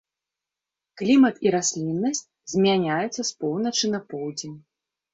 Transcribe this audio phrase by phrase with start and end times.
[1.01, 2.23] Клімат і расліннасць
[2.57, 4.61] змяняюцца з поўначы на поўдзень.